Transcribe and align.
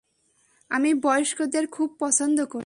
আমি 0.71 0.89
বয়স্কদের 0.93 1.65
খুব 1.67 1.89
পছন্দ 1.99 2.37
করি। 2.45 2.59